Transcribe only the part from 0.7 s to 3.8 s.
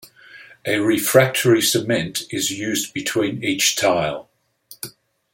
refractory cement is used between each